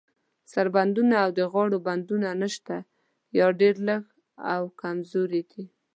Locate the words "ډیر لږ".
3.59-4.03